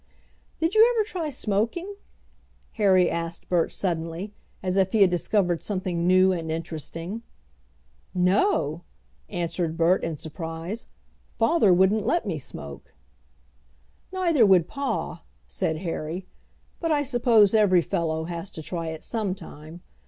"Did 0.59 0.73
you 0.73 0.95
ever 0.95 1.03
try 1.07 1.29
smoking?" 1.29 1.93
Harry 2.71 3.07
asked 3.07 3.47
Bert 3.49 3.71
suddenly, 3.71 4.33
as 4.63 4.75
if 4.75 4.93
he 4.93 5.01
had 5.01 5.11
discovered 5.11 5.61
something 5.61 6.07
new 6.07 6.31
and 6.31 6.51
interesting. 6.51 7.21
"No!" 8.11 8.81
answered 9.29 9.77
Bert 9.77 10.03
in 10.03 10.17
surprise. 10.17 10.87
"Father 11.37 11.71
wouldn't 11.71 12.03
let 12.03 12.25
me 12.25 12.39
smoke." 12.39 12.95
"Neither 14.11 14.43
would 14.43 14.67
pa," 14.67 15.21
said 15.47 15.77
Harry, 15.85 16.25
"but 16.79 16.91
I 16.91 17.03
suppose 17.03 17.53
every 17.53 17.83
fellow 17.83 18.23
has 18.23 18.49
to 18.49 18.63
try 18.63 18.87
it 18.87 19.03
some 19.03 19.35
time. 19.35 19.81